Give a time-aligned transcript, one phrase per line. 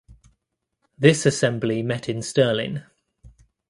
[0.97, 2.81] This Assembly met in Stirling.